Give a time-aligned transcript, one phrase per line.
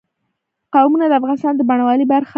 [0.73, 2.29] قومونه د افغانستان د بڼوالۍ برخه ده.